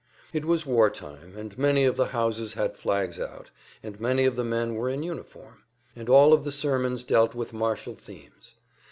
It 0.33 0.45
was 0.45 0.65
war 0.65 0.89
time, 0.89 1.35
and 1.37 1.55
many 1.59 1.83
of 1.83 1.95
the 1.95 2.07
houses 2.07 2.53
had 2.53 2.75
flags 2.75 3.19
out, 3.19 3.51
and 3.83 3.99
many 4.01 4.25
of 4.25 4.35
the 4.35 4.43
men 4.43 4.73
were 4.73 4.89
in 4.89 5.03
uniform, 5.03 5.61
and 5.95 6.09
all 6.09 6.33
of 6.33 6.43
the 6.43 6.51
sermons 6.51 7.03
dealt 7.03 7.35
with 7.35 7.53
martial 7.53 7.93
themes. 7.95 8.55